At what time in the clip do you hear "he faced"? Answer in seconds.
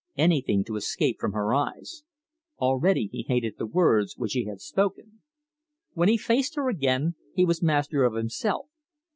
6.09-6.55